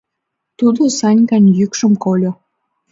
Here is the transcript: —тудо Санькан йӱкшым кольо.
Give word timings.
—тудо 0.59 0.81
Санькан 0.99 1.45
йӱкшым 1.57 1.93
кольо. 2.03 2.31